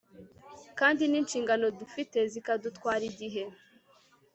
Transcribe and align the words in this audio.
kandi 0.79 1.03
ninshingano 1.07 1.65
dufite 1.79 2.17
zikadutwara 2.31 3.03
igihe 3.11 3.43